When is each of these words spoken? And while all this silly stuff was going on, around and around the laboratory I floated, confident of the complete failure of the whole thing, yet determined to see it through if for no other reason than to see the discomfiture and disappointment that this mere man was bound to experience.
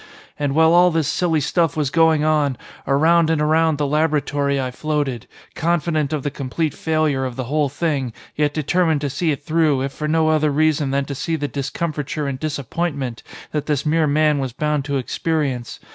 And 0.39 0.55
while 0.55 0.73
all 0.73 0.89
this 0.89 1.07
silly 1.07 1.41
stuff 1.41 1.77
was 1.77 1.91
going 1.91 2.23
on, 2.23 2.57
around 2.87 3.29
and 3.29 3.39
around 3.39 3.77
the 3.77 3.85
laboratory 3.85 4.59
I 4.59 4.71
floated, 4.71 5.27
confident 5.53 6.11
of 6.11 6.23
the 6.23 6.31
complete 6.31 6.73
failure 6.73 7.23
of 7.23 7.35
the 7.35 7.43
whole 7.43 7.69
thing, 7.69 8.11
yet 8.35 8.51
determined 8.51 9.01
to 9.01 9.11
see 9.11 9.29
it 9.31 9.43
through 9.43 9.83
if 9.83 9.91
for 9.93 10.07
no 10.07 10.29
other 10.29 10.49
reason 10.49 10.89
than 10.89 11.05
to 11.05 11.13
see 11.13 11.35
the 11.35 11.47
discomfiture 11.47 12.25
and 12.25 12.39
disappointment 12.39 13.21
that 13.51 13.67
this 13.67 13.85
mere 13.85 14.07
man 14.07 14.39
was 14.39 14.53
bound 14.53 14.85
to 14.85 14.97
experience. 14.97 15.79